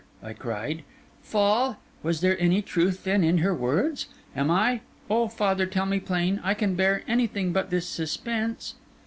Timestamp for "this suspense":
7.69-8.73